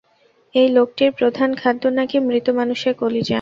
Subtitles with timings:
[0.55, 3.29] এই লোকটির প্রধান খাদ্য নাকি মৃত মানুষের কলিজা।